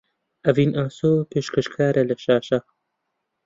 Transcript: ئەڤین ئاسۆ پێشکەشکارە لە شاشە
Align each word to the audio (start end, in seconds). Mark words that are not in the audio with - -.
ئەڤین 0.45 0.71
ئاسۆ 0.77 1.11
پێشکەشکارە 1.31 2.03
لە 2.09 2.15
شاشە 2.23 2.59